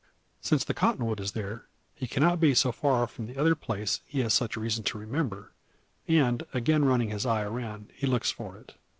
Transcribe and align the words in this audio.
Since 0.41 0.63
the 0.63 0.73
cottonwood 0.73 1.19
is 1.19 1.33
there, 1.33 1.67
he 1.93 2.07
cannot 2.07 2.39
be 2.39 2.55
so 2.55 2.71
far 2.71 3.05
from 3.05 3.27
the 3.27 3.37
other 3.37 3.53
place, 3.53 4.01
he 4.07 4.21
has 4.21 4.33
such 4.33 4.57
reason 4.57 4.83
to 4.85 4.97
remember; 4.97 5.51
and, 6.07 6.43
again 6.55 6.83
running 6.85 7.09
his 7.11 7.23
eye 7.23 7.43
around, 7.43 7.91
he 7.95 8.07
looks 8.07 8.31
for 8.31 8.57
it. 8.57 8.73